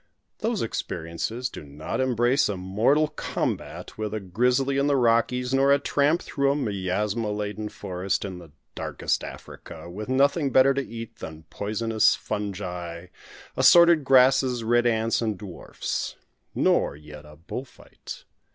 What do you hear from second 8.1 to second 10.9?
in Darkest Africa, with nothing better to